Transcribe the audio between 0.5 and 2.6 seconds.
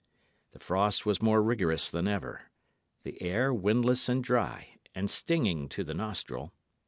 The frost was more rigorous than ever;